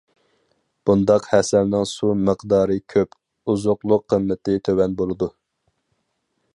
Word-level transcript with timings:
بۇنداق 0.89 1.27
ھەسەلنىڭ 1.33 1.85
سۇ 1.91 2.09
مىقدارى 2.29 2.79
كۆپ، 2.95 3.15
ئوزۇقلۇق 3.53 4.07
قىممىتى 4.15 4.59
تۆۋەن 4.71 5.01
بولىدۇ. 5.03 5.33